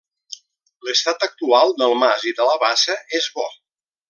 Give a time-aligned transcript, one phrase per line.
[0.87, 3.47] L’estat actual del mas i de la bassa, és bo.